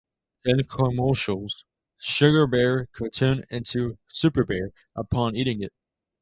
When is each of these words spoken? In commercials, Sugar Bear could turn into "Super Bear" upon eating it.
In 0.45 0.63
commercials, 0.63 1.63
Sugar 1.99 2.47
Bear 2.47 2.87
could 2.91 3.13
turn 3.13 3.43
into 3.51 3.99
"Super 4.07 4.43
Bear" 4.43 4.71
upon 4.95 5.35
eating 5.35 5.61
it. 5.61 5.73